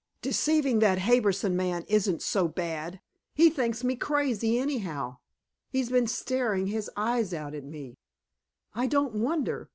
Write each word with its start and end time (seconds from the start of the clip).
Deceiving 0.23 0.79
that 0.79 0.97
Harbison 0.97 1.55
man 1.55 1.85
isn't 1.87 2.23
so 2.23 2.47
bad 2.47 3.01
he 3.35 3.51
thinks 3.51 3.83
me 3.83 3.95
crazy, 3.95 4.57
anyhow. 4.57 5.17
He's 5.69 5.91
been 5.91 6.07
staring 6.07 6.65
his 6.65 6.89
eyes 6.97 7.35
out 7.35 7.53
at 7.53 7.63
me" 7.65 7.99
"I 8.73 8.87
don't 8.87 9.13
wonder. 9.13 9.69